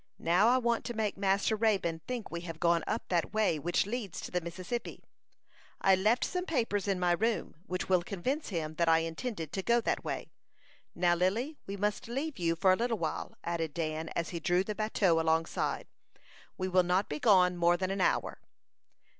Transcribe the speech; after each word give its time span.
Now, 0.17 0.47
I 0.47 0.57
want 0.57 0.83
to 0.85 0.95
make 0.95 1.15
Master 1.15 1.55
Raybone 1.55 2.01
think 2.07 2.31
we 2.31 2.41
have 2.41 2.59
gone 2.59 2.83
up 2.87 3.07
that 3.09 3.35
way, 3.35 3.59
which 3.59 3.85
leads 3.85 4.19
to 4.21 4.31
the 4.31 4.41
Mississippi. 4.41 5.03
I 5.79 5.93
left 5.93 6.23
some 6.25 6.47
papers 6.47 6.87
in 6.87 6.99
my 6.99 7.11
room, 7.11 7.53
which 7.67 7.87
will 7.87 8.01
convince 8.01 8.49
him 8.49 8.73
that 8.79 8.89
I 8.89 8.97
intended 9.01 9.51
to 9.51 9.61
go 9.61 9.79
that 9.81 10.03
way. 10.03 10.31
Now, 10.95 11.13
Lily, 11.13 11.59
we 11.67 11.77
must 11.77 12.07
leave 12.07 12.39
you 12.39 12.55
for 12.55 12.73
a 12.73 12.75
little 12.75 12.97
while," 12.97 13.35
added 13.43 13.75
Dan, 13.75 14.09
as 14.15 14.29
he 14.29 14.39
drew 14.39 14.63
the 14.63 14.73
bateau 14.73 15.19
alongside. 15.21 15.85
"We 16.57 16.67
will 16.67 16.81
not 16.81 17.07
be 17.07 17.19
gone 17.19 17.55
more 17.55 17.77
than 17.77 17.91
an 17.91 18.01
hour." 18.01 18.41